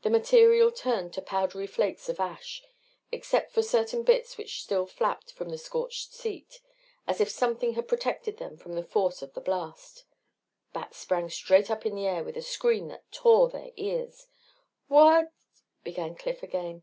[0.00, 2.62] The material turned to powdery flakes of ash
[3.12, 6.62] except for certain bits which still flapped from the scorched seat
[7.06, 10.04] as if something had protected them from the force of the blast.
[10.72, 14.26] Bat sprang straight up in the air with a scream that tore their ears.
[14.86, 15.32] "What...?"
[15.84, 16.82] began Cliff again.